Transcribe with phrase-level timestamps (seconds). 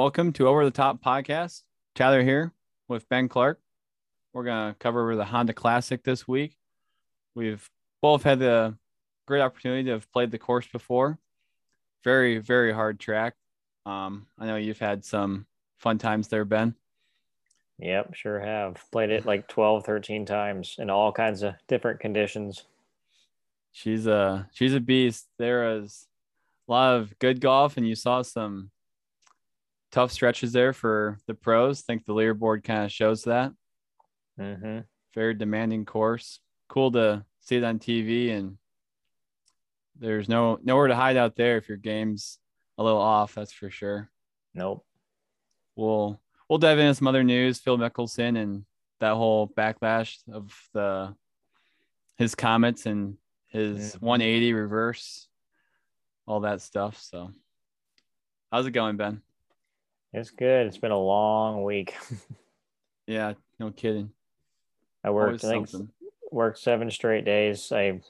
[0.00, 1.64] Welcome to Over the Top Podcast.
[1.94, 2.54] Tyler here
[2.88, 3.60] with Ben Clark.
[4.32, 6.56] We're going to cover the Honda Classic this week.
[7.34, 7.68] We've
[8.00, 8.78] both had the
[9.26, 11.18] great opportunity to have played the course before.
[12.02, 13.34] Very, very hard track.
[13.84, 15.44] Um, I know you've had some
[15.76, 16.76] fun times there, Ben.
[17.78, 18.82] Yep, sure have.
[18.90, 22.64] Played it like 12, 13 times in all kinds of different conditions.
[23.72, 25.26] She's a she's a beast.
[25.38, 26.06] There is
[26.66, 28.70] a lot of good golf, and you saw some
[29.90, 31.80] tough stretches there for the pros.
[31.80, 33.52] I think the leaderboard kind of shows that.
[34.38, 34.80] Mm-hmm.
[35.14, 36.40] Very demanding course.
[36.68, 38.56] Cool to see it on TV, and
[39.98, 42.38] there's no nowhere to hide out there if your game's
[42.78, 43.34] a little off.
[43.34, 44.08] That's for sure.
[44.54, 44.84] Nope.
[45.76, 47.58] We'll we'll dive into some other news.
[47.58, 48.64] Phil Mickelson and
[49.00, 51.14] that whole backlash of the
[52.16, 53.16] his comments and
[53.48, 54.06] his mm-hmm.
[54.06, 55.28] 180 reverse,
[56.26, 57.00] all that stuff.
[57.00, 57.32] So,
[58.52, 59.22] how's it going, Ben?
[60.12, 60.66] It's good.
[60.66, 61.94] It's been a long week.
[63.06, 64.10] yeah, no kidding.
[65.04, 65.44] I worked.
[65.44, 65.68] I think
[66.30, 67.70] worked seven straight days.
[67.72, 68.00] I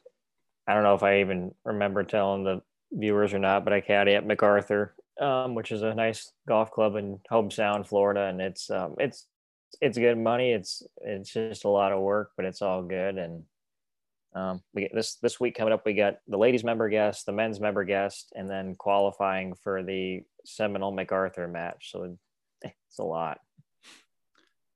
[0.66, 2.62] I don't know if I even remember telling the
[2.92, 4.90] viewers or not, but I caddy at McArthur,
[5.20, 9.26] um, which is a nice golf club in Hobe Sound, Florida, and it's um, it's
[9.80, 10.52] it's good money.
[10.52, 13.18] It's it's just a lot of work, but it's all good.
[13.18, 13.44] And
[14.34, 15.84] um, we get this this week coming up.
[15.84, 20.22] We got the ladies member guest, the men's member guest, and then qualifying for the
[20.44, 21.90] Seminole McArthur match.
[21.90, 22.16] So
[22.62, 23.40] it's a lot.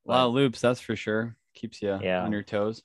[0.06, 1.36] A lot of loops, that's for sure.
[1.54, 2.22] Keeps you yeah.
[2.22, 2.82] on your toes.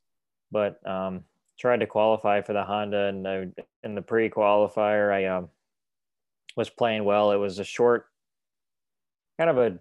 [0.52, 1.24] But um,
[1.60, 3.48] tried to qualify for the Honda, and I,
[3.84, 5.50] in the pre-qualifier, I um,
[6.56, 7.32] was playing well.
[7.32, 8.06] It was a short,
[9.38, 9.80] kind of a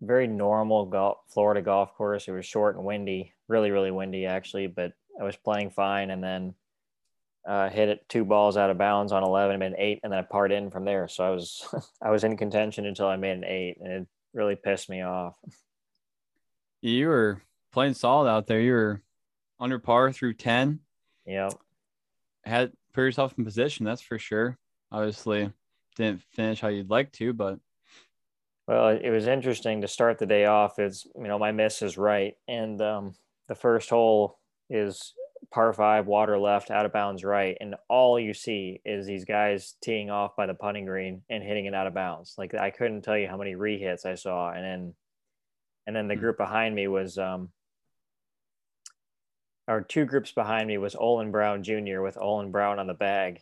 [0.00, 2.28] very normal golf, Florida golf course.
[2.28, 6.22] It was short and windy, really, really windy actually, but I was playing fine, and
[6.22, 6.54] then
[7.46, 10.20] uh, hit it two balls out of bounds on 11, made an eight, and then
[10.20, 11.08] I part in from there.
[11.08, 11.66] So I was
[12.02, 15.34] I was in contention until I made an eight, and it really pissed me off.
[16.80, 17.42] You were
[17.72, 18.60] playing solid out there.
[18.60, 19.02] You were
[19.60, 20.80] under par through 10.
[21.26, 21.50] Yeah.
[22.44, 24.58] Had put yourself in position, that's for sure.
[24.90, 25.50] Obviously,
[25.96, 27.58] didn't finish how you'd like to, but
[28.66, 30.78] well, it was interesting to start the day off.
[30.78, 33.14] It's you know my miss is right, and um,
[33.48, 34.38] the first hole
[34.70, 35.14] is
[35.52, 39.74] par five, water left, out of bounds right, and all you see is these guys
[39.82, 42.34] teeing off by the putting green and hitting it out of bounds.
[42.38, 44.94] Like I couldn't tell you how many rehits I saw, and then
[45.86, 46.20] and then the hmm.
[46.20, 47.50] group behind me was um
[49.68, 52.00] or two groups behind me was Olin Browne Jr.
[52.00, 53.40] with Olin Browne on the bag.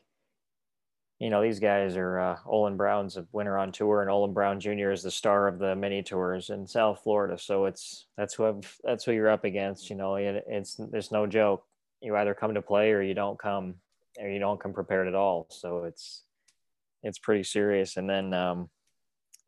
[1.21, 4.59] You know, these guys are uh, Olin Browne's a winner on tour, and Olin Browne
[4.59, 4.91] Jr.
[4.91, 7.37] is the star of the mini tours in South Florida.
[7.39, 9.91] So it's that's who that's who you're up against.
[9.91, 11.63] You know, it, it's there's no joke
[12.01, 13.75] you either come to play or you don't come
[14.19, 15.47] or you don't come prepared at all.
[15.51, 16.25] So it's
[17.03, 17.97] it's pretty serious.
[17.97, 18.71] And then um,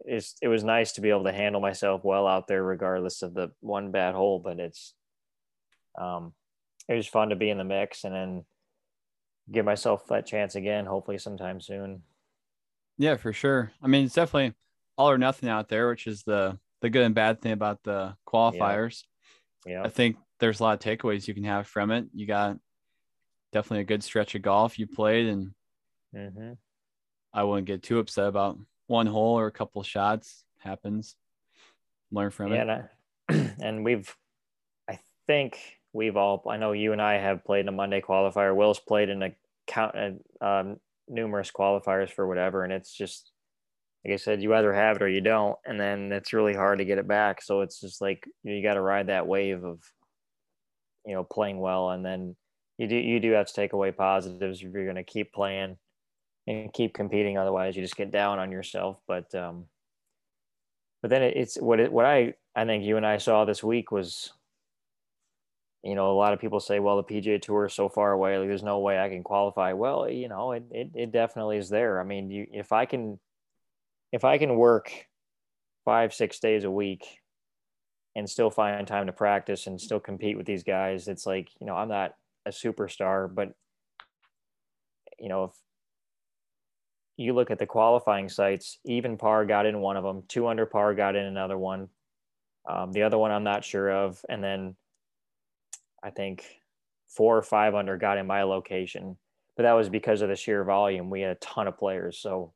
[0.00, 3.34] it's it was nice to be able to handle myself well out there, regardless of
[3.34, 4.39] the one bad hole.
[4.39, 4.94] But it's
[5.99, 6.34] um,
[6.89, 8.44] it was fun to be in the mix and then
[9.50, 12.03] give myself that chance again, hopefully sometime soon.
[12.98, 13.72] Yeah, for sure.
[13.82, 14.54] I mean, it's definitely
[14.97, 18.14] all or nothing out there, which is the the good and bad thing about the
[18.26, 19.04] qualifiers.
[19.64, 19.72] Yeah.
[19.75, 19.82] yeah.
[19.84, 22.06] I think there's a lot of takeaways you can have from it.
[22.12, 22.56] You got
[23.53, 25.53] definitely a good stretch of golf you played, and
[26.14, 26.53] mm-hmm.
[27.32, 30.44] I wouldn't get too upset about one hole or a couple shots.
[30.59, 31.16] Happens.
[32.10, 32.91] Learn from yeah, it.
[33.28, 34.14] And, I, and we've,
[34.88, 35.59] I think
[35.92, 36.42] we've all.
[36.48, 38.54] I know you and I have played in a Monday qualifier.
[38.54, 39.34] Will's played in a
[39.66, 39.94] count
[40.41, 40.76] um,
[41.08, 43.30] numerous qualifiers for whatever, and it's just
[44.04, 46.78] like I said, you either have it or you don't, and then it's really hard
[46.78, 47.41] to get it back.
[47.41, 49.80] So it's just like you got to ride that wave of
[51.06, 52.36] you know playing well and then
[52.78, 55.77] you do you do have to take away positives if you're going to keep playing
[56.47, 59.65] and keep competing otherwise you just get down on yourself but um
[61.00, 63.91] but then it's what it what i i think you and i saw this week
[63.91, 64.33] was
[65.82, 68.38] you know a lot of people say well the pga tour is so far away
[68.38, 71.68] like there's no way i can qualify well you know it, it, it definitely is
[71.68, 73.18] there i mean you if i can
[74.12, 74.92] if i can work
[75.84, 77.04] five six days a week
[78.14, 81.08] and still find time to practice and still compete with these guys.
[81.08, 82.14] It's like, you know, I'm not
[82.44, 83.52] a superstar, but
[85.18, 85.52] you know, if
[87.16, 90.66] you look at the qualifying sites, even par got in one of them, two under
[90.66, 91.88] par got in another one.
[92.68, 94.24] Um, the other one I'm not sure of.
[94.28, 94.76] And then
[96.03, 96.45] I think
[97.09, 99.16] four or five under got in my location,
[99.57, 101.10] but that was because of the sheer volume.
[101.10, 102.19] We had a ton of players.
[102.19, 102.53] So,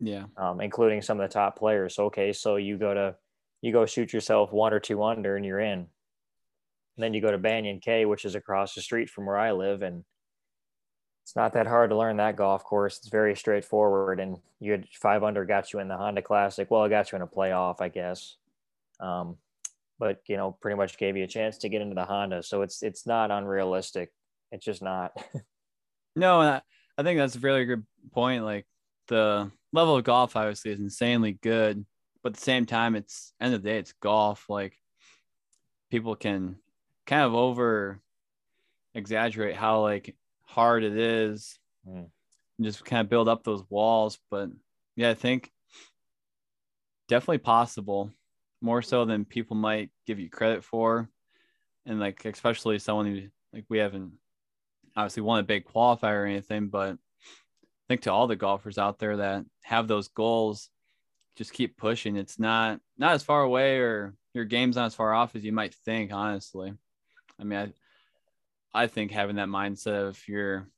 [0.00, 1.98] yeah, um, including some of the top players.
[1.98, 2.32] Okay.
[2.32, 3.16] So you go to,
[3.62, 5.78] you go shoot yourself one or two under and you're in.
[6.96, 9.52] And then you go to Banyan Cay, which is across the street from where I
[9.52, 10.04] live, and
[11.24, 12.98] it's not that hard to learn that golf course.
[12.98, 16.70] It's very straightforward, and you had five under got you in the Honda Classic.
[16.70, 18.36] Well, it got you in a playoff, I guess.
[19.00, 19.36] Um,
[19.98, 22.42] but you know, pretty much gave you a chance to get into the Honda.
[22.42, 24.10] So it's it's not unrealistic.
[24.52, 25.12] It's just not.
[26.16, 26.60] no, I,
[26.98, 28.44] I think that's a really good point.
[28.44, 28.66] Like
[29.08, 31.84] the level of golf obviously is insanely good,
[32.22, 34.46] but at the same time, it's end of the day, it's golf.
[34.48, 34.76] Like
[35.90, 36.56] people can
[37.06, 38.00] kind of over
[38.94, 40.16] exaggerate how like
[40.46, 42.06] hard it is mm.
[42.58, 44.18] and just kind of build up those walls.
[44.30, 44.50] But
[44.96, 45.50] yeah, I think
[47.08, 48.10] definitely possible,
[48.60, 51.08] more so than people might give you credit for.
[51.84, 54.12] And like, especially someone who like we haven't
[54.96, 58.98] obviously won a big qualifier or anything, but I think to all the golfers out
[58.98, 60.70] there that have those goals,
[61.36, 62.16] just keep pushing.
[62.16, 65.52] It's not not as far away or your game's not as far off as you
[65.52, 66.72] might think, honestly.
[67.38, 70.68] I mean, I I think having that mindset of you're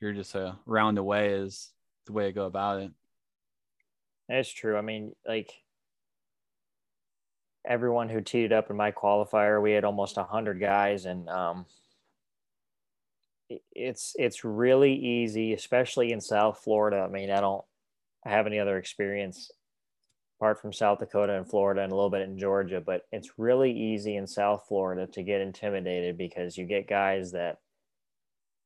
[0.00, 1.70] you're just a round away is
[2.06, 2.90] the way to go about it.
[4.28, 4.76] That's true.
[4.76, 5.52] I mean, like
[7.66, 11.66] everyone who teed up in my qualifier, we had almost a hundred guys, and um,
[13.72, 16.98] it's it's really easy, especially in South Florida.
[16.98, 17.64] I mean, I don't
[18.24, 19.50] have any other experience
[20.38, 23.70] apart from South Dakota and Florida and a little bit in Georgia, but it's really
[23.70, 27.58] easy in South Florida to get intimidated because you get guys that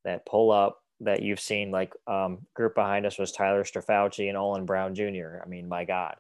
[0.04, 4.38] that pull up that you've seen like um, group behind us was Tyler Strafaci and
[4.38, 5.42] Olin Browne Jr.
[5.44, 6.16] I mean, my God.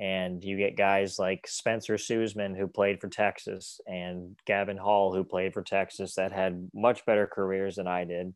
[0.00, 5.24] And you get guys like Spencer Soosman who played for Texas, and Gavin Hall, who
[5.24, 8.32] played for Texas, that had much better careers than I did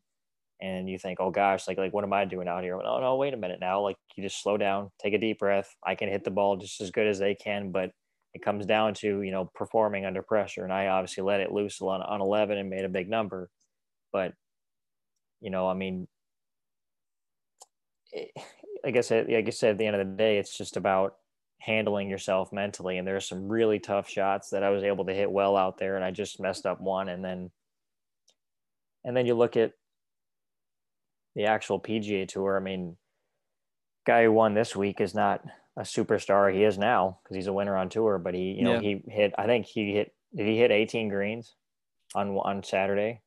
[0.63, 2.79] and you think, oh gosh, like like what am I doing out here?
[2.81, 3.81] Oh no, wait a minute now.
[3.81, 5.75] Like you just slow down, take a deep breath.
[5.85, 7.91] I can hit the ball just as good as they can, but
[8.33, 10.63] it comes down to you know performing under pressure.
[10.63, 13.49] And I obviously let it loose on on eleven and made a big number,
[14.13, 14.33] but
[15.41, 16.07] you know, I mean,
[18.13, 18.31] it,
[18.85, 21.15] like I said, like I said, at the end of the day, it's just about
[21.63, 22.97] handling yourself mentally.
[22.97, 25.95] And there's some really tough shots that I was able to hit well out there,
[25.95, 27.51] and I just messed up one, and then
[29.03, 29.73] and then you look at
[31.35, 32.57] the actual PGA Tour.
[32.57, 32.97] I mean,
[34.05, 35.43] guy who won this week is not
[35.77, 36.53] a superstar.
[36.53, 38.17] He is now because he's a winner on tour.
[38.19, 38.79] But he, you know, yeah.
[38.81, 39.33] he hit.
[39.37, 40.13] I think he hit.
[40.35, 41.55] Did he hit 18 greens
[42.15, 43.21] on on Saturday?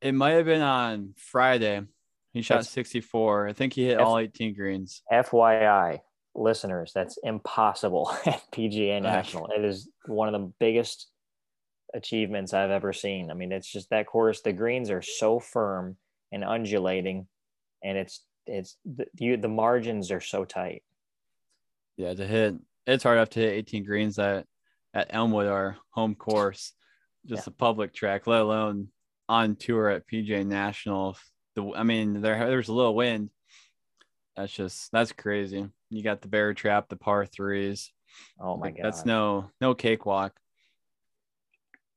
[0.00, 1.82] It might have been on Friday.
[2.32, 3.48] He shot that's, 64.
[3.48, 5.02] I think he hit F- all 18 greens.
[5.10, 6.00] FYI,
[6.38, 9.48] listeners, that's impossible at PGA National.
[9.48, 11.08] it is one of the biggest
[11.94, 13.30] achievements I've ever seen.
[13.30, 14.42] I mean, it's just that course.
[14.42, 15.96] The greens are so firm
[16.32, 17.26] and undulating,
[17.82, 20.82] and it's it's the you, the margins are so tight.
[21.96, 22.54] Yeah, to hit
[22.86, 24.46] it's hard enough to hit 18 greens at
[24.94, 26.72] at Elmwood, our home course,
[27.26, 27.50] just yeah.
[27.50, 28.88] a public track, let alone
[29.28, 31.16] on tour at PGA National.
[31.54, 33.30] The I mean, there there's a little wind.
[34.36, 35.66] That's just that's crazy.
[35.90, 37.92] You got the bear trap, the par threes.
[38.40, 40.32] Oh my god, that's no no cakewalk.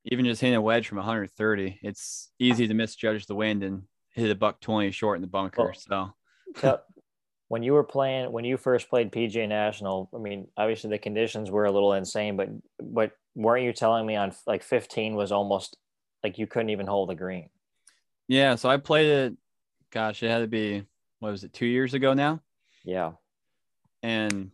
[0.04, 3.82] Even just hitting a wedge from 130, it's easy to misjudge the wind and
[4.14, 5.74] hit a buck 20 short in the bunker.
[5.76, 6.14] so,
[6.56, 6.80] so
[7.48, 11.50] when you were playing, when you first played PGA National, I mean, obviously the conditions
[11.50, 12.48] were a little insane, but,
[12.80, 15.76] but weren't you telling me on like 15 was almost
[16.22, 17.50] like you couldn't even hold a green?
[18.28, 18.54] Yeah.
[18.54, 19.36] So I played it,
[19.90, 20.84] gosh, it had to be,
[21.20, 22.40] what was it, two years ago now?
[22.84, 23.12] Yeah.
[24.02, 24.50] And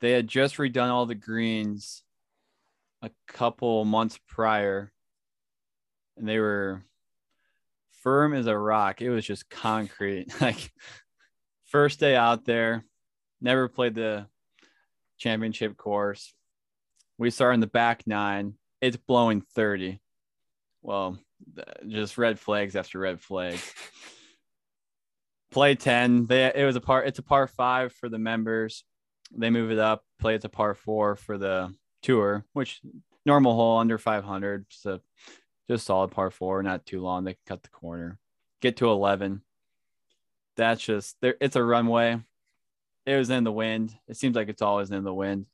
[0.00, 2.02] they had just redone all the greens
[3.02, 4.92] a couple months prior
[6.16, 6.82] and they were
[8.02, 9.02] firm as a rock.
[9.02, 10.28] It was just concrete.
[10.40, 10.72] like
[11.66, 12.84] first day out there,
[13.40, 14.26] never played the
[15.18, 16.32] championship course.
[17.18, 18.54] We start in the back nine.
[18.80, 20.00] It's blowing 30.
[20.82, 21.18] Well,
[21.86, 23.72] just red flags after red flags.
[25.54, 26.26] Play 10.
[26.26, 28.82] They it was a part it's a par five for the members.
[29.30, 32.80] They move it up, play it's a par four for the tour, which
[33.24, 34.66] normal hole under 500.
[34.70, 34.98] So
[35.70, 37.22] just solid par four, not too long.
[37.22, 38.18] They can cut the corner,
[38.60, 39.42] get to 11.
[40.56, 41.36] That's just there.
[41.40, 42.20] It's a runway.
[43.06, 43.94] It was in the wind.
[44.08, 45.46] It seems like it's always in the wind.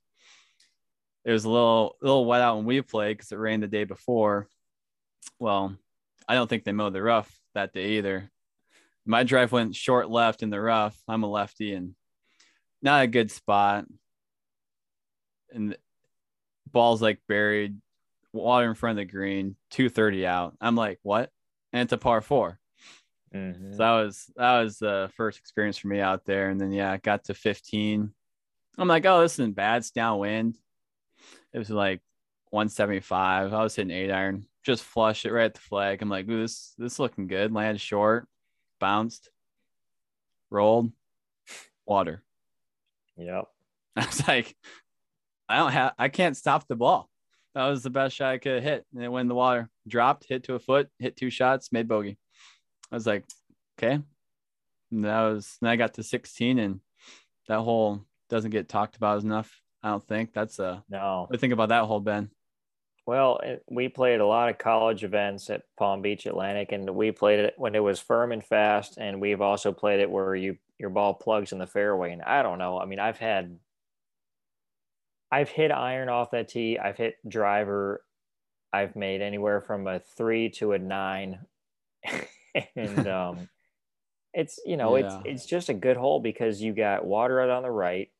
[1.26, 3.84] It was a little, little wet out when we played because it rained the day
[3.84, 4.48] before.
[5.38, 5.76] Well,
[6.26, 8.30] I don't think they mowed the rough that day either.
[9.10, 10.96] My drive went short left in the rough.
[11.08, 11.96] I'm a lefty and
[12.80, 13.86] not a good spot.
[15.52, 15.76] And
[16.70, 17.76] ball's like buried
[18.32, 20.56] water in front of the green, 230 out.
[20.60, 21.30] I'm like, what?
[21.72, 22.58] And it's a par 4
[23.34, 23.72] mm-hmm.
[23.72, 26.48] So that was that was the first experience for me out there.
[26.48, 28.12] And then yeah, I got to 15.
[28.78, 29.78] I'm like, oh, this isn't bad.
[29.78, 30.56] It's downwind.
[31.52, 32.00] It was like
[32.50, 33.52] 175.
[33.52, 36.00] I was hitting eight iron, just flush it right at the flag.
[36.00, 37.52] I'm like, ooh, this this looking good.
[37.52, 38.28] Landed short,
[38.80, 39.30] bounced.
[40.50, 40.90] rolled,
[41.86, 42.22] water.
[43.16, 43.44] Yep.
[43.96, 44.56] I was like,
[45.48, 47.08] I don't have, I can't stop the ball.
[47.54, 48.86] That was the best shot I could hit.
[48.94, 51.88] And it went in the water, dropped, hit to a foot, hit two shots, made
[51.88, 52.18] bogey.
[52.90, 53.24] I was like,
[53.78, 54.00] okay.
[54.92, 56.80] And that was, then I got to 16 and
[57.48, 59.60] that hole doesn't get talked about enough.
[59.82, 61.28] I don't think that's a, No.
[61.30, 62.30] you think about that hole, Ben?
[63.06, 67.10] Well, it, we played a lot of college events at Palm Beach Atlantic, and we
[67.12, 68.98] played it when it was firm and fast.
[68.98, 72.12] And we've also played it where you your ball plugs in the fairway.
[72.12, 72.78] And I don't know.
[72.80, 73.58] I mean, I've had,
[75.30, 76.78] I've hit iron off that tee.
[76.78, 78.04] I've hit driver.
[78.72, 81.40] I've made anywhere from a three to a nine,
[82.76, 83.48] and um,
[84.32, 85.06] it's you know Yeah.
[85.24, 88.10] it's it's just a good hole because you got water out on the right,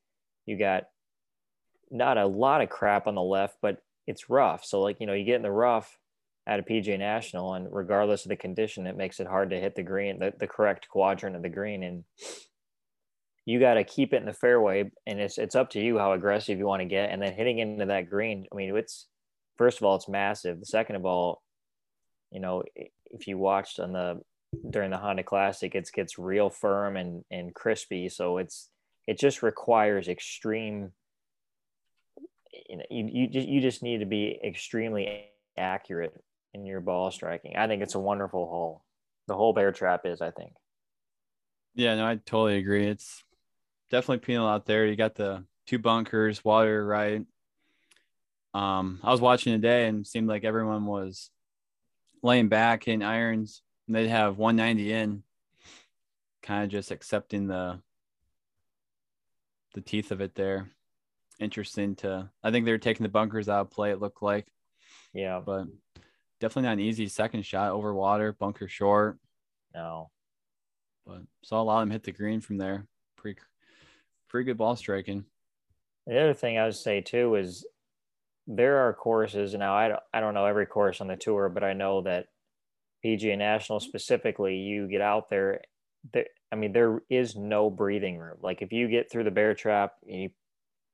[0.46, 0.84] you got
[1.90, 4.64] not a lot of crap on the left, but it's rough.
[4.64, 5.97] So like, you know, you get in the rough
[6.47, 9.76] at a PGA National and regardless of the condition, it makes it hard to hit
[9.76, 11.85] the green, the, the correct quadrant of the green.
[11.85, 12.05] And
[13.47, 16.12] you got to keep it in the fairway and it's, it's up to you how
[16.12, 17.11] aggressive you want to get.
[17.11, 19.07] And then hitting into that green, I mean, it's,
[19.57, 20.59] first of all, it's massive.
[20.59, 21.40] The second of all,
[22.33, 24.21] you know, if you watched on the,
[24.71, 28.09] during the Honda Classic, it gets real firm and, and crispy.
[28.09, 28.71] So it's,
[29.07, 30.90] it just requires extreme
[32.69, 35.26] you know, you, you just you just need to be extremely
[35.57, 36.14] accurate
[36.54, 37.57] in your ball striking.
[37.57, 38.85] I think it's a wonderful hole.
[39.26, 40.52] The whole bear trap is, I think.
[41.75, 42.87] Yeah, no, I totally agree.
[42.87, 43.23] It's
[43.90, 44.87] definitely penal out there.
[44.87, 47.25] You got the two bunkers, water right.
[48.52, 51.30] Um, I was watching today and seemed like everyone was
[52.23, 55.23] laying back in irons and they'd have 190 in,
[56.42, 57.80] kind of just accepting the
[59.75, 60.69] the teeth of it there.
[61.40, 64.47] Interesting to I think they were taking the bunkers out of play, it looked like,
[65.14, 65.40] Yeah.
[65.44, 65.66] but
[66.38, 69.18] definitely not an easy second shot over water, bunker short.
[69.75, 70.11] No.
[71.06, 72.87] But saw a lot of them hit the green from there.
[73.16, 73.40] Pretty
[74.28, 75.25] pretty good ball striking.
[76.06, 77.66] The other thing I would say too is
[78.47, 79.75] there are courses now.
[79.75, 82.26] I don't, I don't know every course on the tour, but I know that
[83.04, 85.62] PGA National specifically, you get out there.
[86.12, 88.38] there I mean, there is no breathing room.
[88.42, 90.30] Like if you get through the bear trap, and you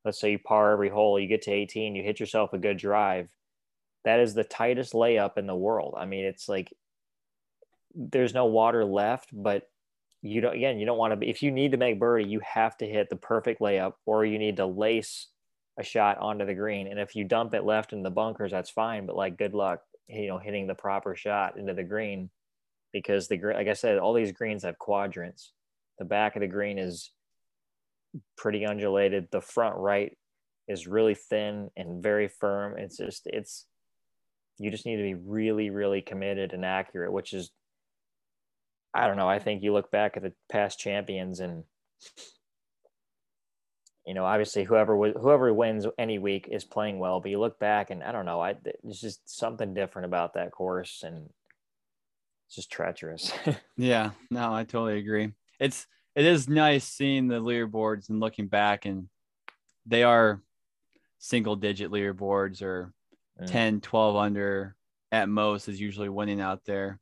[0.07, 2.79] let's say you par every hole, you get to 18, you hit yourself a good
[2.79, 3.29] drive.
[4.05, 5.95] That is the tightest layup in the world.
[5.99, 6.73] I mean, it's like
[7.93, 9.69] there's no water left, but
[10.23, 12.77] you don't again, you don't want to if you need to make birdie, you have
[12.79, 15.27] to hit the perfect layup or you need to lace
[15.79, 16.87] a shot onto the green.
[16.87, 19.07] And if you dump it left in the bunkers, that's fine.
[19.07, 22.31] But like good luck, you know, hitting the proper shot into the green
[22.93, 25.53] because the green, like I said, all these greens have quadrants.
[25.99, 27.11] The back of the green is
[28.37, 29.29] pretty undulated.
[29.31, 30.17] The front right
[30.69, 32.77] is really thin and very firm.
[32.79, 33.67] It's just it's
[34.59, 37.51] you just need to be really, really committed and accurate, which is
[38.95, 39.29] I don't know.
[39.29, 41.65] I think you look back at the past champions and
[44.07, 47.91] you know, obviously whoever whoever wins any week is playing well, but you look back
[47.91, 48.55] and I don't know, I
[48.85, 51.29] it's just something different about that course and
[52.47, 53.33] it's just treacherous.
[53.77, 55.33] Yeah, no, I totally agree.
[55.61, 59.09] It's it is nice seeing the leaderboards and looking back and
[59.85, 60.43] they are
[61.19, 62.93] single digit leaderboards or
[63.41, 63.47] Mm.
[63.51, 64.77] 10, 12 under
[65.13, 66.99] at most is usually winning out there.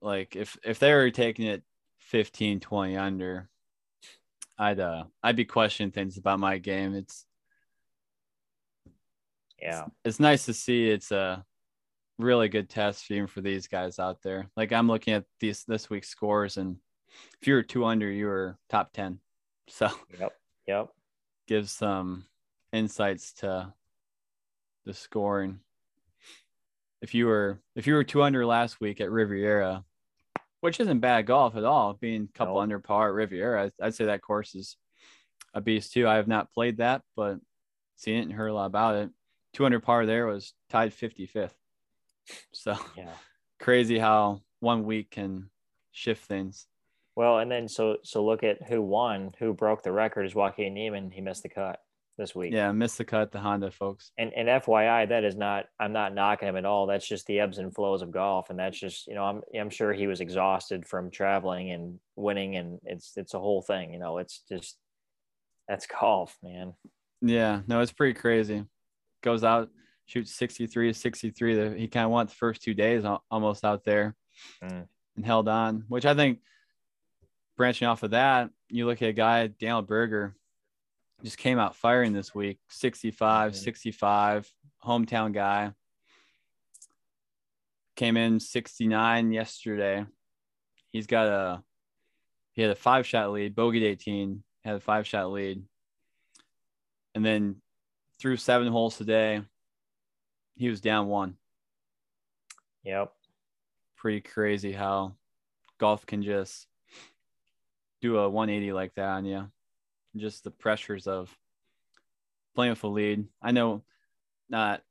[0.00, 1.62] Like if if they were taking it
[2.00, 3.48] 15, 20 under,
[4.58, 6.94] I'd uh I'd be questioning things about my game.
[6.94, 7.24] It's
[9.60, 9.86] yeah.
[10.04, 11.44] it's nice to see it's a
[12.18, 14.50] really good test even for these guys out there.
[14.56, 16.76] Like I'm looking at these this week's scores and
[17.40, 19.18] if you were two under, you were top 10.
[19.68, 19.88] So
[20.18, 20.32] Yep.
[20.66, 20.88] Yep.
[21.46, 22.24] gives some
[22.72, 23.72] insights to
[24.84, 25.60] the scoring.
[27.00, 29.84] If you were if you were two under last week at Riviera,
[30.60, 33.94] which isn't bad golf at all, being a couple under par at Riviera, I'd, I'd
[33.94, 34.76] say that course is
[35.54, 36.06] a beast too.
[36.06, 37.38] I have not played that, but
[37.96, 39.10] seen it and heard a lot about it.
[39.54, 41.52] 200 par there was tied 55th.
[42.52, 43.10] So Yeah.
[43.60, 45.50] crazy how one week can
[45.90, 46.66] shift things.
[47.16, 50.74] Well, and then so so look at who won, who broke the record is Joaquin
[50.74, 51.10] Niemann.
[51.10, 51.78] He missed the cut
[52.16, 52.52] this week.
[52.52, 54.12] Yeah, missed the cut, the Honda folks.
[54.18, 56.86] And and FYI, that is not I'm not knocking him at all.
[56.86, 59.70] That's just the ebbs and flows of golf, and that's just you know I'm I'm
[59.70, 63.92] sure he was exhausted from traveling and winning, and it's it's a whole thing.
[63.92, 64.78] You know, it's just
[65.68, 66.72] that's golf, man.
[67.20, 68.64] Yeah, no, it's pretty crazy.
[69.22, 69.68] Goes out,
[70.06, 71.54] shoots 63 63.
[71.54, 74.16] The- He kind of went the first two days almost out there
[74.62, 74.86] Mm.
[75.16, 76.38] and held on, which I think
[77.62, 80.34] branching off of that, you look at a guy, Daniel Berger,
[81.22, 83.54] just came out firing this week 65, Mhm.
[83.54, 84.52] 65,
[84.84, 85.72] hometown guy.
[87.94, 90.04] Came in 69 yesterday.
[90.90, 91.64] He's got a
[92.50, 95.64] he had a five shot lead, bogeyed 18, had a five shot lead.
[97.14, 97.62] And then
[98.18, 99.40] through seven holes today,
[100.56, 101.38] he was down one.
[102.82, 103.14] Yep.
[103.94, 105.14] Pretty crazy how
[105.78, 106.66] golf can just
[108.02, 109.50] do a 180 like that on you.
[110.16, 111.34] Just the pressures of
[112.54, 113.26] playing with a lead.
[113.40, 113.82] I know
[114.50, 114.82] not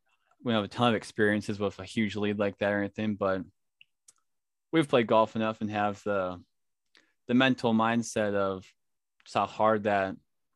[0.44, 3.44] we have a ton of experiences with a huge lead like that or anything, but
[4.72, 6.42] we've played golf enough and have the
[7.28, 8.66] the mental mindset of
[9.24, 10.16] just how hard that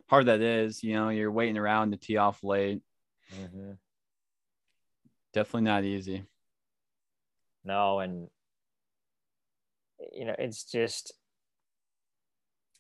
[0.10, 0.82] hard that is.
[0.84, 2.82] You know, you're waiting around to tee off late.
[3.36, 3.72] Mm-hmm.
[5.34, 6.24] Definitely not easy.
[7.64, 8.30] No, and
[10.14, 11.14] you know, it's just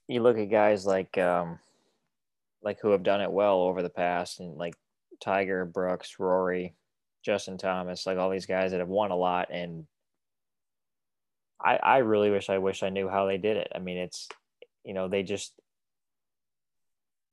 [0.07, 1.59] you look at guys like um
[2.63, 4.75] like who have done it well over the past and like
[5.21, 6.75] Tiger, Brooks, Rory,
[7.23, 9.85] Justin Thomas, like all these guys that have won a lot and
[11.63, 13.71] I I really wish I wish I knew how they did it.
[13.73, 14.27] I mean, it's
[14.83, 15.53] you know, they just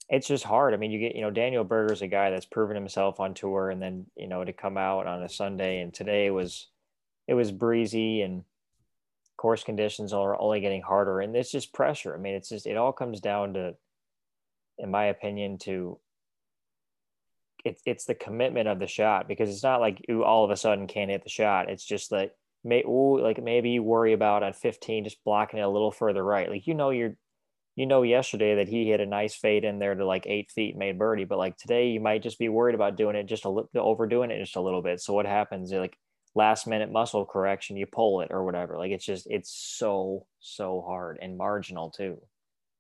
[0.09, 0.75] it's just hard.
[0.75, 3.71] I mean, you get, you know, Daniel Berger's a guy that's proven himself on tour
[3.71, 6.69] and then, you know, to come out on a Sunday and today was
[7.27, 8.45] it was breezy and
[9.43, 12.15] course conditions are only getting harder and it's just pressure.
[12.15, 13.75] I mean, it's just it all comes down to
[14.79, 15.99] in my opinion to
[17.65, 20.57] it's it's the commitment of the shot because it's not like you all of a
[20.57, 21.69] sudden can't hit the shot.
[21.69, 25.63] It's just that may ooh, like maybe you worry about at 15 just blocking it
[25.63, 26.49] a little further right.
[26.49, 27.17] Like you know you're
[27.75, 30.77] you know yesterday that he hit a nice fade in there to like eight feet
[30.77, 33.49] made birdie, but like today you might just be worried about doing it just a
[33.49, 35.01] little overdoing it just a little bit.
[35.01, 35.73] So what happens?
[35.73, 35.99] Like
[36.35, 38.79] last minute muscle correction, you pull it or whatever.
[38.79, 42.19] Like it's just it's so so hard and marginal too.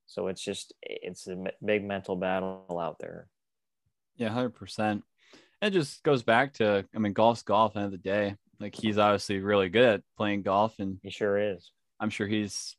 [0.06, 3.28] So it's just it's a big mental battle out there.
[4.16, 5.04] Yeah, hundred percent.
[5.60, 7.76] It just goes back to I mean, golf's golf.
[7.76, 11.38] End of the day, like he's obviously really good at playing golf, and he sure
[11.38, 11.70] is.
[12.00, 12.76] I'm sure he's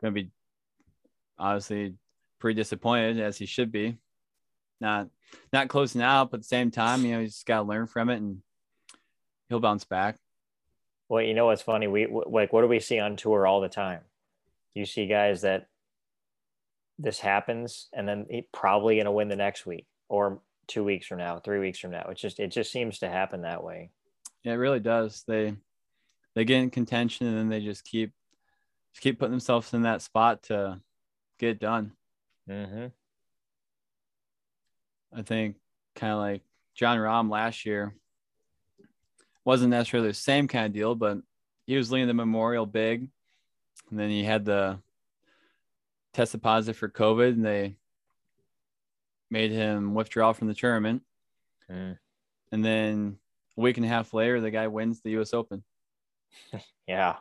[0.00, 0.30] going to be
[1.38, 1.94] obviously
[2.38, 3.96] pretty disappointed as he should be.
[4.80, 5.08] Not
[5.52, 8.08] not closing out, but at the same time, you know, he's got to learn from
[8.08, 8.38] it and
[9.54, 10.16] he'll bounce back.
[11.08, 11.86] Well, you know what's funny?
[11.86, 14.00] We like what do we see on tour all the time?
[14.74, 15.68] You see guys that
[16.98, 21.06] this happens and then he probably going to win the next week or two weeks
[21.06, 22.06] from now, three weeks from now.
[22.08, 23.90] It just it just seems to happen that way.
[24.42, 25.22] Yeah, it really does.
[25.26, 25.54] They
[26.34, 28.12] they get in contention and then they just keep
[28.92, 30.80] just keep putting themselves in that spot to
[31.38, 31.92] get done.
[32.50, 32.86] Mm-hmm.
[35.16, 35.56] I think
[35.94, 36.42] kind of like
[36.74, 37.94] Jon Rahm last year
[39.44, 41.18] wasn't necessarily the same kind of deal, but
[41.66, 43.08] he was leading the Memorial big,
[43.90, 44.78] and then he had the
[46.12, 47.76] tested positive for COVID, and they
[49.30, 51.02] made him withdraw from the tournament.
[51.70, 51.98] Mm.
[52.52, 53.18] And then
[53.56, 55.34] a week and a half later, the guy wins the U.S.
[55.34, 55.64] Open.
[56.86, 57.16] yeah.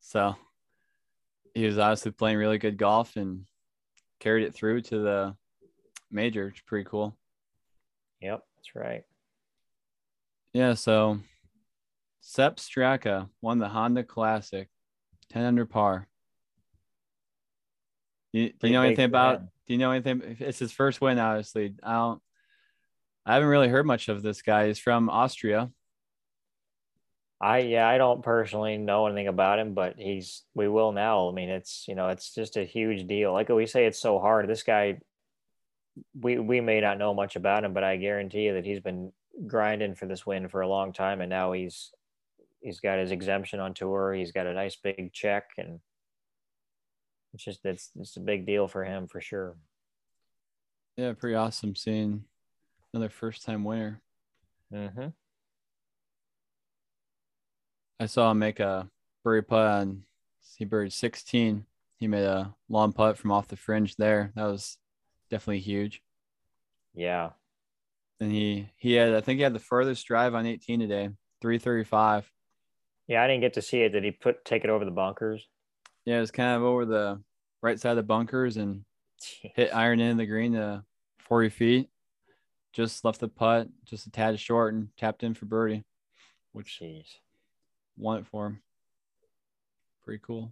[0.00, 0.36] So
[1.54, 3.44] he was obviously playing really good golf and
[4.20, 5.36] carried it through to the
[6.10, 6.48] major.
[6.48, 7.16] It's pretty cool.
[8.20, 9.04] Yep, that's right.
[10.52, 11.18] Yeah, so
[12.22, 14.68] Sepp Straka won the Honda Classic,
[15.30, 16.06] 10 under par.
[18.32, 19.40] Do you, do you know anything about?
[19.66, 20.36] Do you know anything?
[20.38, 21.74] It's his first win, obviously.
[21.82, 22.22] I don't.
[23.26, 24.68] I haven't really heard much of this guy.
[24.68, 25.70] He's from Austria.
[27.40, 31.28] I yeah, I don't personally know anything about him, but he's we will now.
[31.28, 33.32] I mean, it's you know, it's just a huge deal.
[33.32, 34.48] Like we say, it's so hard.
[34.48, 34.98] This guy,
[36.18, 39.12] we we may not know much about him, but I guarantee you that he's been
[39.46, 41.90] grinding for this win for a long time, and now he's
[42.62, 44.14] he's got his exemption on tour.
[44.14, 45.80] He's got a nice big check, and
[47.34, 49.56] it's just it's it's a big deal for him for sure.
[50.96, 52.24] Yeah, pretty awesome seeing
[52.92, 54.02] another first time winner.
[54.72, 55.08] Mm-hmm.
[58.00, 58.88] I saw him make a
[59.24, 60.04] birdie putt on
[60.56, 61.64] he birdied 16.
[61.98, 64.32] He made a long putt from off the fringe there.
[64.34, 64.76] That was
[65.30, 66.02] definitely huge.
[66.94, 67.30] Yeah.
[68.20, 72.30] And he he had I think he had the furthest drive on 18 today, 335.
[73.12, 73.90] Yeah, I didn't get to see it.
[73.90, 75.46] Did he put take it over the bunkers?
[76.06, 77.20] Yeah, it was kind of over the
[77.60, 78.86] right side of the bunkers and
[79.20, 79.52] Jeez.
[79.54, 80.82] hit iron in the green to
[81.18, 81.90] 40 feet.
[82.72, 85.84] Just left the putt, just a tad short, and tapped in for birdie,
[86.52, 87.04] which Jeez.
[87.98, 88.62] won it for him.
[90.06, 90.50] Pretty cool.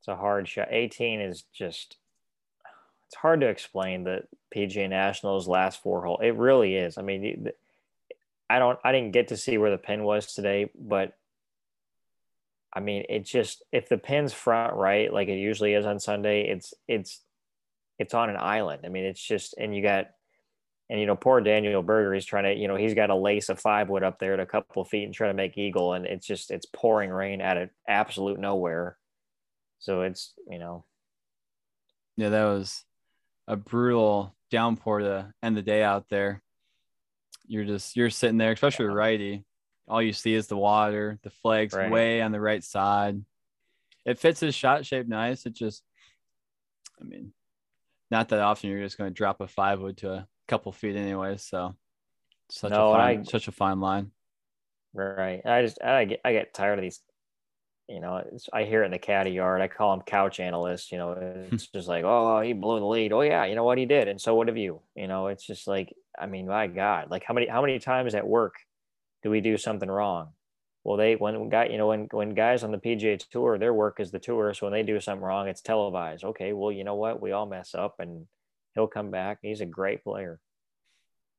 [0.00, 0.66] It's a hard shot.
[0.72, 1.98] 18 is just
[3.06, 6.18] it's hard to explain the PGA Nationals last four hole.
[6.18, 6.98] It really is.
[6.98, 7.50] I mean,
[8.50, 11.16] I don't I didn't get to see where the pin was today, but
[12.74, 16.48] I mean, it just if the pin's front right, like it usually is on Sunday,
[16.48, 17.20] it's it's
[17.98, 18.82] it's on an island.
[18.84, 20.08] I mean, it's just and you got
[20.90, 23.48] and you know, poor Daniel Berger, he's trying to, you know, he's got a lace
[23.48, 26.04] of five wood up there at a couple feet and trying to make eagle, and
[26.04, 28.98] it's just it's pouring rain out of absolute nowhere.
[29.78, 30.84] So it's you know,
[32.16, 32.84] Yeah, that was
[33.46, 36.42] a brutal downpour to end the day out there.
[37.46, 38.92] You're just you're sitting there, especially yeah.
[38.92, 39.44] righty.
[39.86, 41.90] All you see is the water, the flags right.
[41.90, 43.22] way on the right side.
[44.04, 45.46] It fits his shot shape nice.
[45.46, 45.82] It just,
[47.00, 47.32] I mean,
[48.10, 50.96] not that often you're just going to drop a five wood to a couple feet
[50.96, 51.36] anyway.
[51.36, 51.74] So
[52.50, 54.10] such no, a fine, I, such a fine line.
[54.92, 55.42] Right.
[55.44, 57.00] I just I get I get tired of these.
[57.88, 59.60] You know, I hear it in the caddy yard.
[59.60, 60.90] I call them couch analysts.
[60.90, 61.10] You know,
[61.52, 63.12] it's just like, oh, he blew the lead.
[63.12, 64.80] Oh yeah, you know what he did, and so what have you?
[64.94, 68.14] You know, it's just like, I mean, my God, like how many how many times
[68.14, 68.54] at work
[69.24, 70.28] do we do something wrong?
[70.84, 73.98] Well, they when guy you know when when guys on the PGA Tour, their work
[73.98, 74.52] is the tour.
[74.52, 76.24] So when they do something wrong, it's televised.
[76.24, 77.22] Okay, well, you know what?
[77.22, 78.26] We all mess up, and
[78.74, 79.38] he'll come back.
[79.40, 80.38] He's a great player.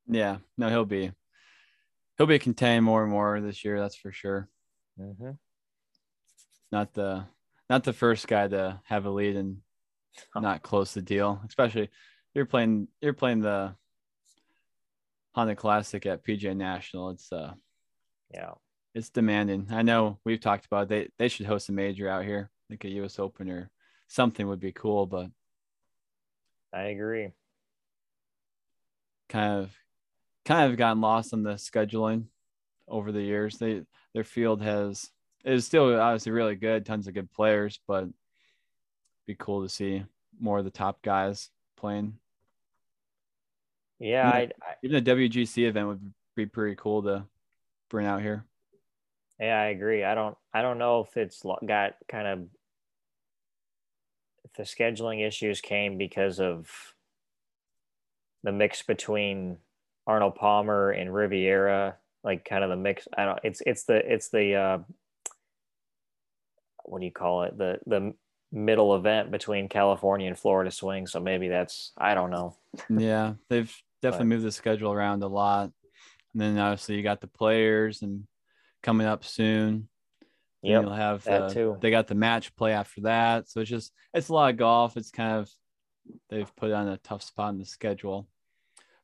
[0.08, 1.12] Yeah, no, he'll be
[2.17, 3.80] he'll be contained more and more this year.
[3.80, 4.50] That's for sure.
[5.00, 5.32] Mm-hmm.
[6.71, 7.26] Not the
[7.69, 9.58] not the first guy to have a lead and
[10.36, 11.39] not close the deal.
[11.48, 11.89] Especially
[12.34, 13.76] you're playing you're playing the
[15.36, 17.12] Honda Classic at PGA National.
[17.12, 17.54] It's uh
[18.34, 18.52] yeah,
[18.94, 19.68] it's demanding.
[19.72, 20.90] I know we've talked about it.
[20.90, 23.20] they they should host a major out here, like a U.S.
[23.20, 23.70] Open or
[24.08, 25.06] something would be cool.
[25.06, 25.28] But
[26.74, 27.32] I agree.
[29.30, 29.76] Kind of
[30.46, 32.26] kind of gotten lost on the scheduling
[32.88, 33.58] over the years.
[33.58, 33.84] They
[34.14, 35.10] their field has
[35.44, 38.08] is still obviously really good, tons of good players, but
[39.28, 40.04] be cool to see
[40.40, 42.18] more of the top guys playing.
[44.00, 47.26] Yeah, even, I, I, even a WGC event would be pretty cool to
[47.89, 48.45] bring out here.
[49.39, 50.04] Yeah, I agree.
[50.04, 52.39] I don't I don't know if it's got kind of
[54.45, 56.69] if the scheduling issues came because of
[58.43, 59.58] the mix between
[60.08, 63.08] Arnold Palmer and Riviera, like kind of the mix.
[63.17, 63.39] I don't.
[63.43, 64.78] It's it's the it's the uh,
[66.84, 67.58] what do you call it?
[67.58, 68.13] The the
[68.52, 71.08] middle event between California and Florida swing.
[71.08, 72.56] So maybe that's I don't know.
[72.89, 75.71] yeah, they've definitely but, moved the schedule around a lot.
[76.36, 78.28] And then obviously you got the players and
[78.84, 79.89] coming up soon.
[80.62, 81.78] Yeah, you'll have the, too.
[81.80, 84.98] They got the match play after that, so it's just it's a lot of golf.
[84.98, 85.50] It's kind of
[86.30, 88.28] they've put on a tough spot in the schedule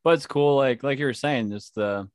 [0.03, 0.55] but it's cool.
[0.55, 2.09] Like like you were saying, just the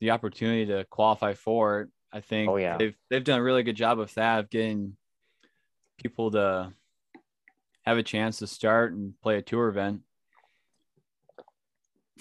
[0.00, 1.88] the opportunity to qualify for it.
[2.12, 2.76] I think oh, yeah.
[2.76, 4.96] they've they've done a really good job of that of getting
[5.98, 6.72] people to
[7.82, 10.00] have a chance to start and play a tour event.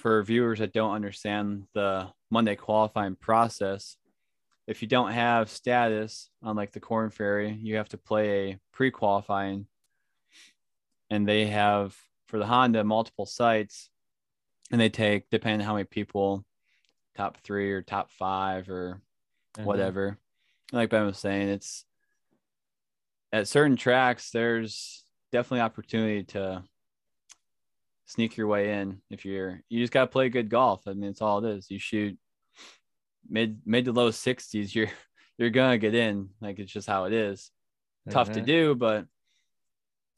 [0.01, 3.97] For viewers that don't understand the Monday qualifying process,
[4.67, 8.59] if you don't have status on like the Korn Ferry, you have to play a
[8.73, 9.67] pre-qualifying,
[11.11, 11.95] and they have
[12.27, 13.91] for the Honda multiple sites
[14.71, 16.45] and they take depending on how many people
[17.15, 19.01] top three or top five or
[19.55, 19.65] mm-hmm.
[19.65, 20.17] whatever
[20.71, 21.85] like ben was saying it's
[23.33, 26.63] at certain tracks there's definitely opportunity to
[28.11, 31.09] sneak your way in if you're you just got to play good golf i mean
[31.09, 32.17] it's all it is you shoot
[33.29, 34.89] mid mid to low 60s you're
[35.37, 37.51] you're gonna get in like it's just how it is.
[38.07, 38.13] Mm-hmm.
[38.13, 39.05] tough to do but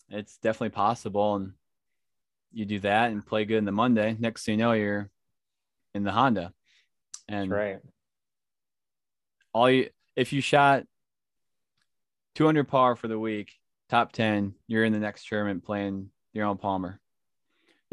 [0.09, 1.53] it's definitely possible and
[2.53, 4.15] you do that and play good in the Monday.
[4.17, 5.09] Next thing you know, you're
[5.93, 6.53] in the Honda.
[7.27, 7.79] And That's right.
[9.53, 10.83] All you if you shot
[12.35, 13.53] 200 par for the week,
[13.89, 16.99] top 10, you're in the next tournament playing Arnold Palmer.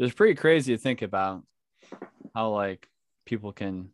[0.03, 1.43] It's pretty crazy to think about
[2.33, 2.89] how like
[3.25, 3.89] people can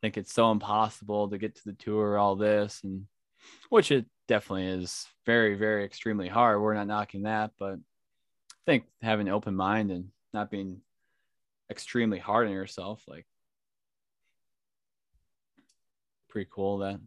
[0.00, 3.04] think it's so impossible to get to the tour, all this, and
[3.68, 6.62] which it definitely is very, very extremely hard.
[6.62, 10.80] We're not knocking that, but I think having an open mind and not being
[11.70, 13.26] extremely hard on yourself, like
[16.30, 16.98] pretty cool that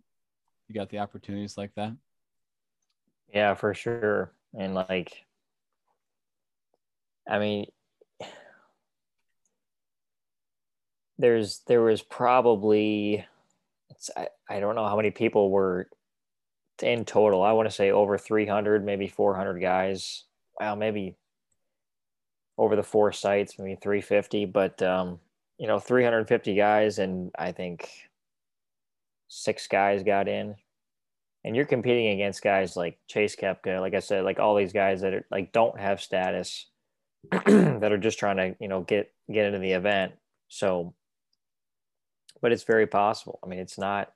[0.68, 1.94] you got the opportunities like that.
[3.34, 4.32] Yeah, for sure.
[4.56, 5.26] And like,
[7.28, 7.66] I mean,
[11.20, 13.26] there's there was probably
[14.18, 15.90] I, I don't know how many people were
[16.82, 17.44] in total.
[17.44, 20.24] I want to say over 300, maybe 400 guys.
[20.60, 21.16] Well, maybe
[22.58, 25.20] over the four sites, maybe 350, but um,
[25.58, 27.90] you know, 350 guys, and I think
[29.28, 30.56] six guys got in.
[31.46, 35.02] And you're competing against guys like Chase Koepka, like I said, like all these guys
[35.02, 36.66] that are like don't have status,
[37.32, 40.14] that are just trying to you know get get into the event.
[40.50, 40.94] So,
[42.42, 43.40] but it's very possible.
[43.44, 44.12] I mean, it's not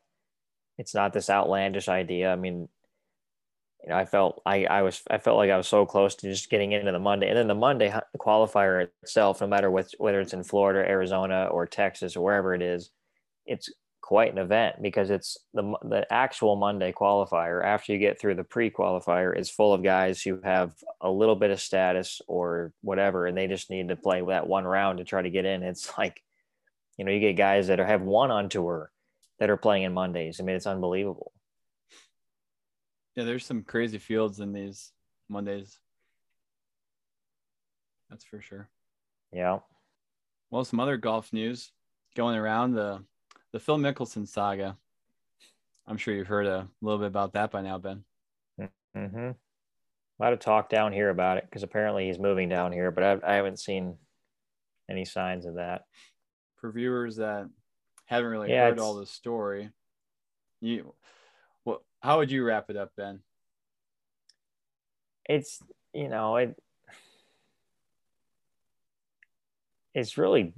[0.78, 2.32] it's not this outlandish idea.
[2.32, 2.68] I mean,
[3.84, 6.30] you know, I felt I, I was I felt like I was so close to
[6.30, 10.22] just getting into the Monday, and then the Monday qualifier itself, no matter what, whether
[10.22, 12.90] it's in Florida, Arizona, or Texas, or wherever it is,
[13.46, 13.70] it's
[14.04, 18.44] quite an event because it's the the actual Monday qualifier after you get through the
[18.44, 23.38] pre-qualifier is full of guys who have a little bit of status or whatever and
[23.38, 25.64] they just need to play that one round to try to get in.
[25.64, 26.22] It's like
[26.98, 28.92] you know, you get guys that are, have one on tour
[29.40, 30.40] that are playing in Mondays.
[30.40, 31.32] I mean, it's unbelievable.
[33.16, 34.92] Yeah, there's some crazy fields in these
[35.30, 35.80] Mondays.
[38.10, 38.70] That's for sure.
[39.32, 39.60] Yeah.
[40.52, 41.72] Well, some other golf news
[42.16, 43.04] going around the
[43.52, 44.78] the Phil Mickelson saga.
[45.88, 48.04] I'm sure you've heard a little bit about that by now, Ben.
[48.96, 49.18] Mm-hmm.
[49.18, 49.36] A
[50.20, 53.34] lot of talk down here about it because apparently he's moving down here, but I,
[53.34, 53.98] I haven't seen
[54.90, 55.84] any signs of that.
[56.64, 57.50] For viewers that
[58.06, 59.72] haven't really yeah, heard all the story,
[60.62, 60.94] you,
[61.66, 63.20] well, how would you wrap it up, Ben?
[65.28, 65.62] It's
[65.94, 66.56] you know it.
[69.94, 70.54] It's really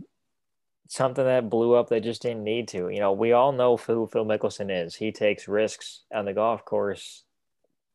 [0.87, 2.89] something that blew up that just didn't need to.
[2.89, 4.93] You know, we all know who Phil Mickelson is.
[4.93, 7.23] He takes risks on the golf course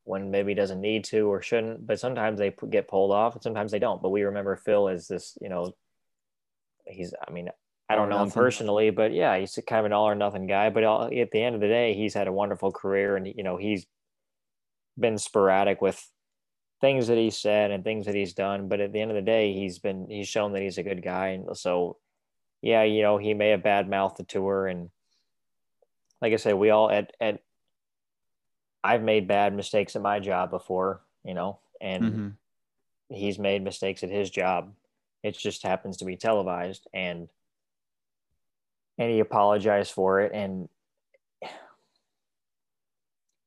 [0.03, 3.43] when maybe he doesn't need to or shouldn't, but sometimes they get pulled off and
[3.45, 4.03] sometimes they don't.
[4.03, 5.77] But we remember Phil as this, you know,
[6.85, 7.51] he's, I mean,
[7.91, 10.71] I don't know him personally, but yeah, he's kind of an all or nothing guy.
[10.71, 13.57] But at the end of the day, he's had a wonderful career and, you know,
[13.57, 13.85] he's
[14.97, 16.09] been sporadic with
[16.81, 18.69] things that he said and things that he's done.
[18.69, 21.03] But at the end of the day, he's been, he's shown that he's a good
[21.03, 21.31] guy.
[21.31, 21.97] And so,
[22.63, 24.69] yeah, you know, he may have bad mouthed the tour.
[24.69, 24.91] And
[26.23, 27.43] like I said, we all at, at,
[28.85, 32.29] I've made bad mistakes at my job before, you know, and mm-hmm.
[33.09, 34.75] he's made mistakes at his job.
[35.25, 37.29] It just happens to be televised and,
[38.99, 40.33] and he apologized for it.
[40.33, 40.69] And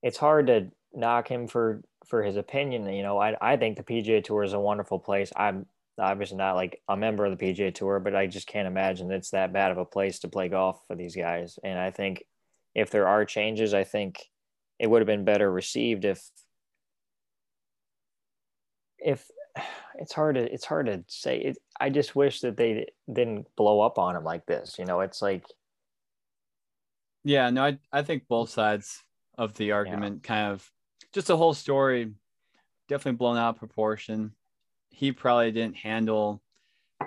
[0.01, 2.85] it's hard to knock him for, for his opinion.
[2.91, 5.31] You know, I, I think the PGA tour is a wonderful place.
[5.35, 5.65] I'm,
[5.99, 9.31] obviously not like a member of the PGA Tour, but I just can't imagine it's
[9.31, 11.59] that bad of a place to play golf for these guys.
[11.63, 12.23] And I think
[12.73, 14.19] if there are changes, I think
[14.79, 16.23] it would have been better received if
[18.97, 19.29] if
[19.95, 23.81] it's hard to it's hard to say it, I just wish that they didn't blow
[23.81, 24.75] up on him like this.
[24.79, 25.45] You know, it's like
[27.23, 29.03] yeah, no, I I think both sides
[29.37, 30.27] of the argument yeah.
[30.27, 30.69] kind of
[31.13, 32.11] just the whole story
[32.87, 34.33] definitely blown out of proportion
[34.93, 36.41] he probably didn't handle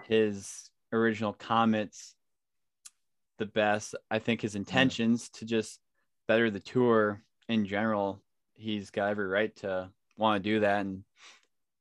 [0.05, 2.17] his original comments
[3.39, 3.95] the best.
[4.11, 4.57] I think his mm.
[4.57, 5.79] intentions to just
[6.27, 8.21] better the tour in general,
[8.55, 10.81] he's got every right to want to do that.
[10.81, 11.05] And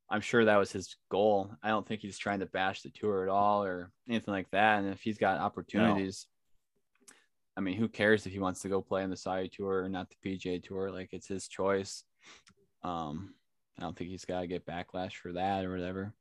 [0.10, 1.52] I'm sure that was his goal.
[1.64, 4.80] I don't think he's trying to bash the tour at all or anything like that.
[4.80, 6.32] And if he's got opportunities, no.
[7.58, 9.90] I mean, who cares if he wants to go play on the Saudi tour or
[9.90, 10.92] not the PGA tour?
[10.92, 12.04] Like it's his choice.
[12.84, 13.34] Um,
[13.80, 16.14] I don't think he's got to get backlash for that or whatever.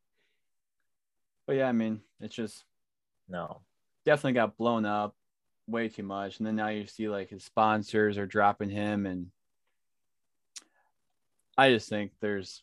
[1.46, 2.64] But yeah, I mean, it's just
[3.28, 3.60] no,
[4.06, 5.14] definitely got blown up
[5.66, 6.38] way too much.
[6.38, 9.26] And then now you see like his sponsors are dropping him, and
[11.58, 12.62] I just think there's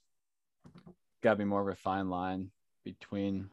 [1.22, 2.52] got to be more of a fine line
[2.84, 3.50] between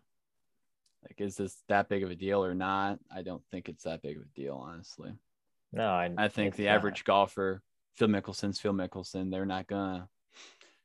[1.05, 2.99] like is this that big of a deal or not?
[3.15, 5.13] I don't think it's that big of a deal, honestly.
[5.73, 6.77] No, I, I think the not.
[6.77, 7.63] average golfer,
[7.97, 10.09] Phil Mickelson's Phil Mickelson, they're not gonna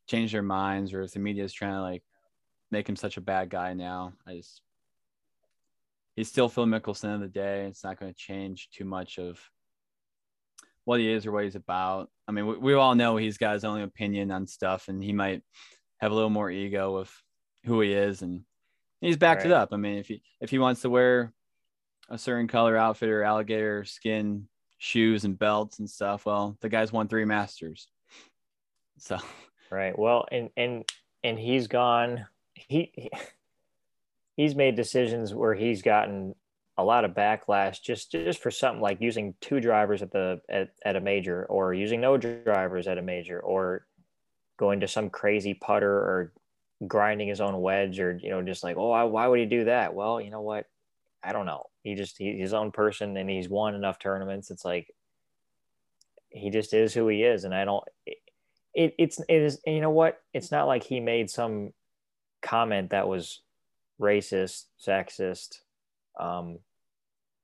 [0.07, 2.03] change their minds or if the media is trying to like
[2.71, 4.13] make him such a bad guy now.
[4.27, 4.61] I just
[6.15, 7.65] he's still Phil Mickelson of the day.
[7.65, 9.39] It's not to change too much of
[10.85, 12.09] what he is or what he's about.
[12.27, 15.13] I mean, we, we all know he's got his own opinion on stuff, and he
[15.13, 15.43] might
[16.03, 17.11] have a little more ego of
[17.65, 18.41] who he is, and
[19.01, 19.47] he's backed right.
[19.47, 19.69] it up.
[19.71, 21.33] I mean, if he if he wants to wear
[22.09, 26.91] a certain color outfit or alligator skin shoes and belts and stuff, well, the guy's
[26.91, 27.87] won three masters.
[28.97, 29.17] So
[29.73, 29.97] Right.
[29.97, 30.85] Well, and and
[31.23, 32.27] and he's gone.
[32.53, 33.09] He
[34.37, 36.35] he's made decisions where he's gotten
[36.77, 40.69] a lot of backlash just just for something like using two drivers at the at,
[40.85, 43.87] at a major or using no drivers at a major or
[44.57, 46.33] going to some crazy putter or
[46.87, 49.93] grinding his own wedge or you know just like oh why would he do that?
[49.93, 50.65] Well you know what?
[51.23, 51.67] I don't know.
[51.83, 54.51] He just he's his own person and he's won enough tournaments.
[54.51, 54.93] It's like
[56.29, 57.43] he just is who he is.
[57.43, 57.83] And i don't
[58.73, 60.21] it, it's it is you know what?
[60.33, 61.73] It's not like he made some
[62.41, 63.41] comment that was
[64.01, 65.59] racist sexist
[66.19, 66.59] um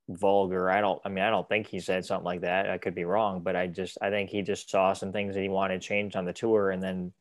[0.09, 2.95] vulgar i don't i mean i don't think he said something like that i could
[2.95, 5.81] be wrong but i just i think he just saw some things that he wanted
[5.81, 7.13] changed on the tour and then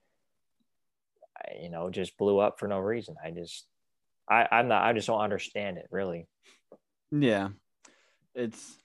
[1.60, 3.66] you know just blew up for no reason i just
[4.28, 6.26] i i'm not i just don't understand it really
[7.10, 7.48] yeah
[8.34, 8.76] it's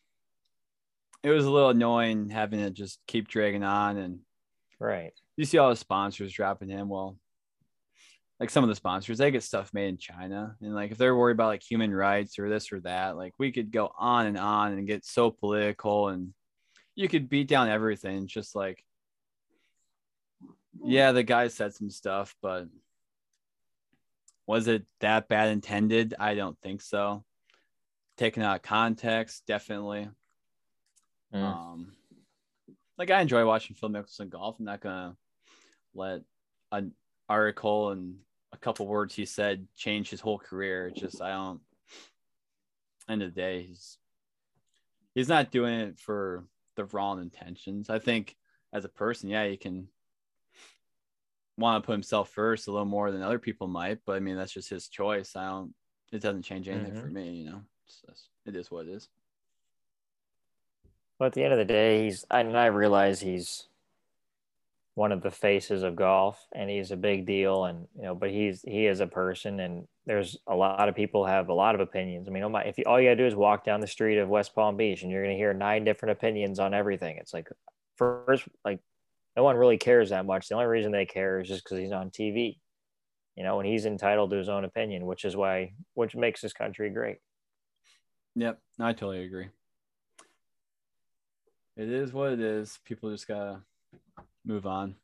[1.23, 4.19] it was a little annoying having to just keep dragging on and
[4.83, 5.13] Right.
[5.37, 6.89] You see all the sponsors dropping him.
[6.89, 7.17] Well,
[8.43, 10.57] like some of the sponsors, they get stuff made in China.
[10.59, 13.53] And like if they're worried about like human rights or this or that, like we
[13.53, 16.33] could go on and on and get so political and
[16.93, 18.23] you could beat down everything.
[18.23, 18.83] it's Just like,
[20.83, 22.67] yeah, the guy said some stuff, but
[24.45, 26.13] was it that bad intended?
[26.19, 27.23] I don't think so.
[28.17, 30.09] Taken out of context, definitely.
[31.33, 31.41] Mm.
[31.41, 31.93] Um,
[32.97, 34.57] like I enjoy watching Phil Mickelson golf.
[34.59, 35.15] I'm not gonna
[35.95, 36.23] let
[36.73, 36.91] an
[37.29, 38.17] article and
[38.53, 40.91] a couple words he said change his whole career.
[40.95, 41.59] just I don't.
[43.09, 43.97] End of the day, he's
[45.13, 47.89] he's not doing it for the wrong intentions.
[47.89, 48.37] I think
[48.71, 49.89] as a person, yeah, he can
[51.57, 54.37] want to put himself first a little more than other people might, but I mean
[54.37, 55.35] that's just his choice.
[55.35, 55.73] I don't.
[56.13, 57.01] It doesn't change anything mm-hmm.
[57.01, 57.61] for me, you know.
[57.87, 59.09] It's just, it is what it is.
[61.17, 63.67] But at the end of the day, he's and I realize he's
[64.95, 68.29] one of the faces of golf and he's a big deal and you know but
[68.29, 71.81] he's he is a person and there's a lot of people have a lot of
[71.81, 72.27] opinions.
[72.27, 74.19] I mean oh my if you all you gotta do is walk down the street
[74.19, 77.17] of west palm beach and you're gonna hear nine different opinions on everything.
[77.17, 77.47] It's like
[77.97, 78.79] first like
[79.35, 80.47] no one really cares that much.
[80.47, 82.57] The only reason they care is just because he's on tv
[83.35, 86.53] you know and he's entitled to his own opinion which is why which makes this
[86.53, 87.17] country great.
[88.35, 89.49] Yep i totally agree.
[91.75, 92.77] It is what it is.
[92.85, 93.61] People just gotta
[94.45, 94.95] move on.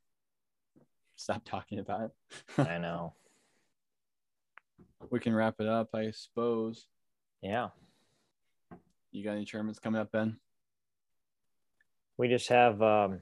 [1.16, 2.12] Stop talking about it.
[2.68, 3.14] I know.
[5.12, 6.86] We can wrap it up, I suppose.
[7.42, 7.70] Yeah.
[9.14, 10.36] You got any tournaments coming up, Ben?
[12.18, 13.22] We just have um,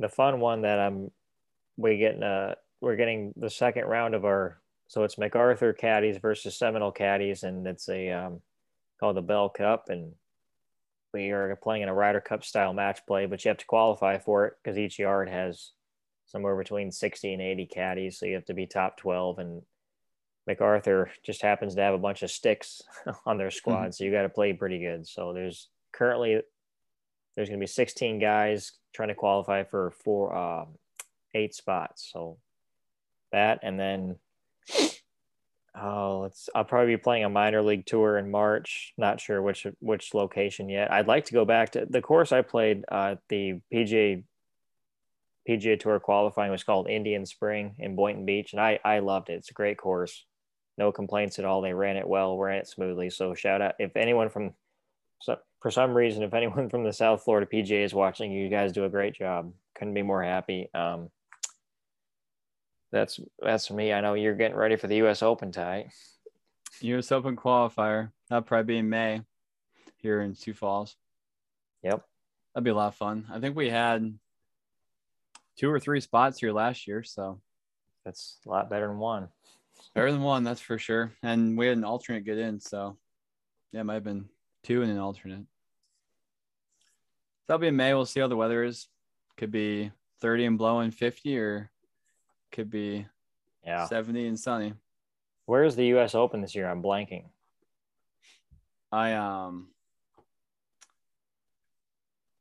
[0.00, 1.12] the fun one that I'm.
[1.76, 6.54] We getting uh we're getting the second round of our so it's McArthur Caddies versus
[6.54, 8.42] Seminole Caddies, and it's a um,
[9.00, 10.12] called the Bell Cup, and
[11.12, 14.18] we are playing in a Ryder Cup style match play, but you have to qualify
[14.18, 15.72] for it because each yard has
[16.26, 18.18] somewhere between 60 and 80 caddies.
[18.18, 19.38] So you have to be top 12.
[19.38, 19.62] And
[20.48, 22.82] McArthur just happens to have a bunch of sticks
[23.26, 23.82] on their squad.
[23.82, 23.90] Mm-hmm.
[23.92, 25.06] So you got to play pretty good.
[25.06, 26.40] So there's currently,
[27.36, 30.64] there's going to be 16 guys trying to qualify for four, uh,
[31.34, 32.08] eight spots.
[32.12, 32.38] So
[33.32, 34.16] that, and then
[35.74, 36.50] Oh, let's.
[36.54, 38.92] I'll probably be playing a minor league tour in March.
[38.98, 40.92] Not sure which which location yet.
[40.92, 42.84] I'd like to go back to the course I played.
[42.90, 44.22] Uh, the PGA
[45.48, 49.34] PGA Tour qualifying was called Indian Spring in Boynton Beach, and I I loved it.
[49.34, 50.24] It's a great course.
[50.76, 51.62] No complaints at all.
[51.62, 53.08] They ran it well, ran it smoothly.
[53.08, 54.52] So shout out if anyone from
[55.20, 58.72] so for some reason if anyone from the South Florida PGA is watching, you guys
[58.72, 59.52] do a great job.
[59.74, 60.68] Couldn't be more happy.
[60.74, 61.10] Um,
[62.92, 63.92] that's that's me.
[63.92, 65.22] I know you're getting ready for the U.S.
[65.22, 65.90] Open, Ty.
[66.82, 67.10] U.S.
[67.10, 68.12] Open qualifier.
[68.28, 69.22] That'll probably be in May
[69.96, 70.96] here in Sioux Falls.
[71.82, 72.04] Yep,
[72.54, 73.26] that'd be a lot of fun.
[73.32, 74.16] I think we had
[75.56, 77.40] two or three spots here last year, so
[78.04, 79.28] that's a lot better than one.
[79.94, 81.12] Better than one, that's for sure.
[81.22, 82.96] And we had an alternate get in, so
[83.72, 84.28] yeah, it might have been
[84.62, 85.46] two and an alternate.
[87.46, 87.94] That'll be in May.
[87.94, 88.86] We'll see how the weather is.
[89.36, 91.71] Could be 30 and blowing 50 or
[92.52, 93.06] could be
[93.64, 94.74] yeah 70 and sunny.
[95.46, 96.68] Where's the US Open this year?
[96.68, 97.24] I'm blanking.
[98.92, 99.68] I um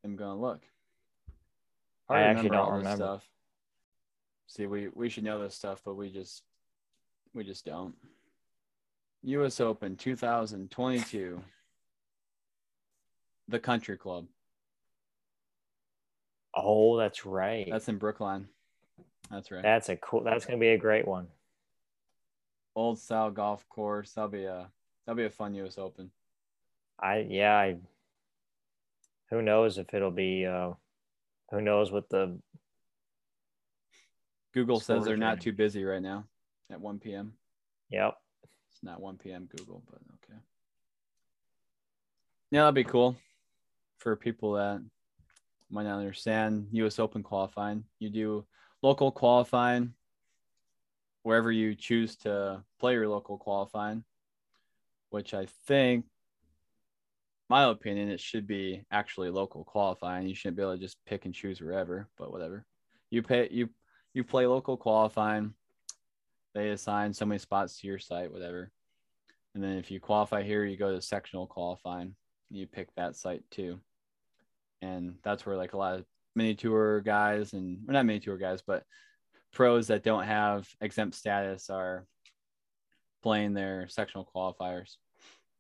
[0.04, 0.62] am gonna look.
[2.10, 2.96] I, actually don't remember.
[2.96, 3.30] Stuff.
[4.48, 6.44] See, we we should know this stuff, but we just
[7.34, 7.96] we just don't.
[9.24, 11.42] US Open 2022.
[13.48, 14.28] The Country Club.
[16.54, 17.68] Oh, that's right.
[17.70, 18.48] That's in Brookline.
[19.30, 19.64] That's right.
[19.64, 20.24] That's a cool.
[20.24, 21.28] That's gonna be a great one.
[22.76, 24.14] Old style golf course.
[24.14, 24.70] That'll be a
[25.06, 25.78] that'll be a fun U.S.
[25.78, 26.12] Open.
[27.00, 27.56] I yeah.
[27.56, 27.78] I.
[29.30, 30.46] Who knows if it'll be?
[30.46, 30.72] uh
[31.52, 32.38] Who knows what the.
[34.54, 36.26] Google says they're not too busy right now,
[36.70, 37.32] at 1 p.m.
[37.90, 38.18] Yep.
[38.70, 39.48] It's not 1 p.m.
[39.56, 40.40] Google, but okay.
[42.52, 43.16] Yeah, that'd be cool
[43.98, 44.84] for people that
[45.70, 47.00] might not understand U.S.
[47.00, 47.86] Open qualifying.
[48.00, 48.46] You do
[48.82, 49.94] local qualifying
[51.24, 54.04] wherever you choose to play your local qualifying,
[55.10, 56.06] which I think,
[57.50, 60.28] my opinion, it should be actually local qualifying.
[60.28, 62.66] You shouldn't be able to just pick and choose wherever, but whatever.
[63.10, 63.70] You pay you
[64.14, 65.54] you play local qualifying.
[66.56, 68.72] They assign so many spots to your site, whatever.
[69.54, 72.16] And then if you qualify here, you go to sectional qualifying.
[72.50, 73.80] You pick that site too.
[74.82, 76.06] And that's where like a lot of
[76.36, 78.84] mini tour guys and well, not mini tour guys, but
[79.54, 82.06] pros that don't have exempt status are
[83.22, 84.96] playing their sectional qualifiers.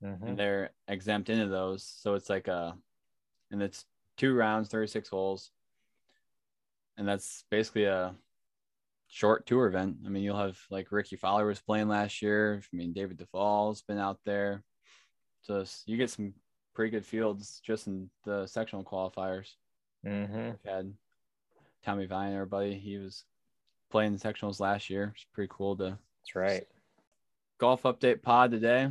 [0.03, 0.28] Mm-hmm.
[0.28, 1.84] And they're exempt into those.
[1.84, 2.76] So it's like a,
[3.51, 3.86] and it's
[4.17, 5.51] two rounds, 36 holes.
[6.97, 8.15] And that's basically a
[9.07, 9.97] short tour event.
[10.05, 12.61] I mean, you'll have like Rickie Fowler was playing last year.
[12.61, 14.63] I mean, David Duval's been out there.
[15.41, 16.34] So you get some
[16.74, 19.49] pretty good fields just in the sectional qualifiers.
[20.06, 20.45] Mm-hmm.
[20.45, 20.93] We've had
[21.84, 22.76] Tommy Vine, our buddy.
[22.76, 23.24] He was
[23.89, 25.14] playing the sectionals last year.
[25.16, 26.64] It's pretty cool to That's right.
[27.60, 28.89] golf update pod today.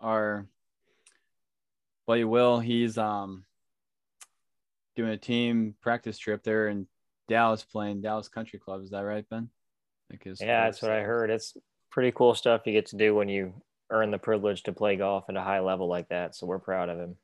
[0.00, 0.46] Our
[2.06, 3.44] buddy Will, he's um
[4.96, 6.86] doing a team practice trip there in
[7.28, 8.82] Dallas playing Dallas Country Club.
[8.82, 9.48] Is that right, Ben?
[9.48, 11.30] I think his Yeah, that's what I heard.
[11.30, 11.56] It's
[11.90, 13.54] pretty cool stuff you get to do when you
[13.90, 16.34] earn the privilege to play golf at a high level like that.
[16.34, 17.16] So we're proud of him.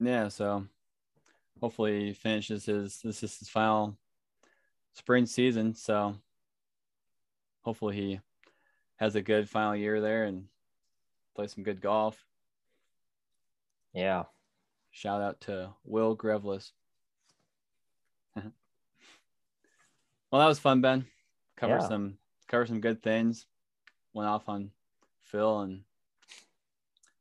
[0.00, 0.66] Yeah, so
[1.60, 3.96] hopefully he finishes his this is his final
[4.94, 5.74] spring season.
[5.74, 6.16] So
[7.62, 8.20] hopefully he
[8.96, 10.46] has a good final year there and
[11.34, 12.24] play some good golf.
[13.92, 14.24] Yeah.
[14.90, 16.70] Shout out to Will Grevlis.
[18.36, 18.44] well,
[20.32, 21.06] that was fun, Ben.
[21.56, 21.88] Cover Yeah.
[21.88, 23.46] some cover some good things.
[24.12, 24.70] Went off on
[25.22, 25.82] Phil and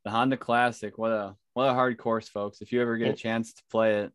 [0.03, 0.97] the Honda Classic.
[0.97, 2.61] What a what a hard course, folks.
[2.61, 4.11] If you ever get a chance to play it,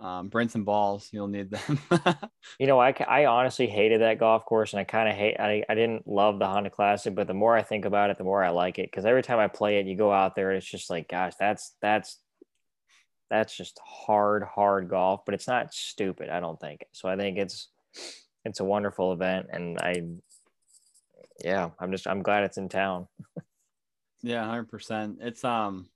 [0.00, 1.08] um, bring some balls.
[1.12, 1.78] You'll need them.
[2.58, 5.62] You know, I, I honestly hated that golf course and I kind of hate, I,
[5.68, 8.42] I didn't love the Honda Classic, but the more I think about it, the more
[8.42, 8.90] I like it.
[8.92, 11.74] Cause every time I play it, you go out there, it's just like, gosh, that's,
[11.80, 12.18] that's,
[13.30, 16.28] that's just hard, hard golf, but it's not stupid.
[16.28, 16.84] I don't think.
[16.92, 17.68] So I think it's,
[18.44, 19.46] it's a wonderful event.
[19.52, 20.02] And I,
[21.42, 23.06] yeah, I'm just, I'm glad it's in town.
[24.22, 25.18] yeah, hundred percent.
[25.20, 25.88] It's um,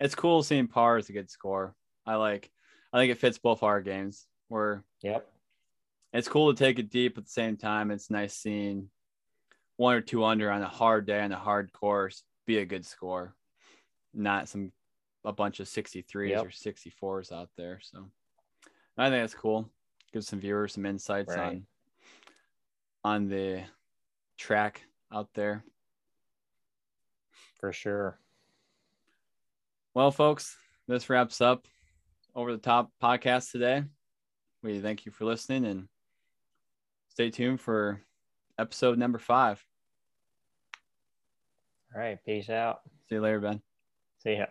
[0.00, 1.74] it's cool seeing par as a good score.
[2.06, 2.50] I like.
[2.94, 4.26] I think it fits both our games.
[4.48, 5.28] Where Yep.
[6.12, 7.90] it's cool to take it deep at the same time.
[7.90, 8.88] It's nice seeing
[9.76, 12.86] one or two under on a hard day on a hard course be a good
[12.86, 13.34] score,
[14.12, 14.70] not some
[15.24, 16.44] a bunch of 63s Yep.
[16.46, 17.80] or 64s out there.
[17.80, 18.10] So
[18.96, 19.68] I think that's cool.
[20.12, 21.56] Gives some viewers some insights Right.
[21.56, 21.66] on
[23.02, 23.64] on the
[24.36, 25.64] track out there.
[27.58, 28.20] For sure.
[29.94, 31.66] Well, folks, this wraps up
[32.34, 33.84] over the top podcast today.
[34.62, 35.88] We thank you for listening and
[37.08, 38.00] stay tuned for
[38.58, 39.64] episode number five.
[41.94, 42.18] All right.
[42.24, 42.80] Peace out.
[43.08, 43.60] See you later, Ben.
[44.22, 44.46] See ya.